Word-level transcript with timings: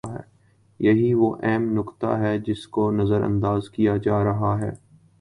یہی 0.79 1.13
وہ 1.13 1.35
اہم 1.43 1.63
نکتہ 1.79 2.17
ہے 2.19 2.37
جس 2.39 2.67
کو 2.67 2.91
نظر 2.91 3.21
انداز 3.21 3.69
کیا 3.69 3.97
جا 3.97 4.23
رہا 4.23 4.59
ہے۔ 4.61 4.71